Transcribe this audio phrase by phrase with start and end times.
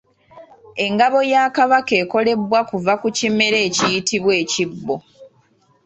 [0.85, 4.95] Engabo ya Kabaka ekolebwa kuva ku kimera ekiyitibwa Ekibo.